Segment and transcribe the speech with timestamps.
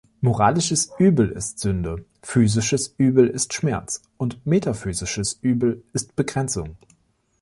[0.19, 6.75] Moralisches Übel ist Sünde, physisches Übel ist Schmerz, und metaphysisches Übel ist Begrenzung.